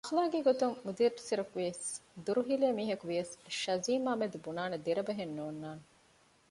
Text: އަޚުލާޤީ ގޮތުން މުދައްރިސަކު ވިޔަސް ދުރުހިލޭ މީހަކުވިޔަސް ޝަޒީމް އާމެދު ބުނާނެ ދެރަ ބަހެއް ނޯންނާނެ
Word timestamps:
އަޚުލާޤީ 0.05 0.39
ގޮތުން 0.47 0.75
މުދައްރިސަކު 0.85 1.51
ވިޔަސް 1.57 1.87
ދުރުހިލޭ 2.25 2.67
މީހަކުވިޔަސް 2.77 3.33
ޝަޒީމް 3.61 4.05
އާމެދު 4.07 4.37
ބުނާނެ 4.45 4.77
ދެރަ 4.85 5.03
ބަހެއް 5.07 5.33
ނޯންނާނެ 5.37 5.83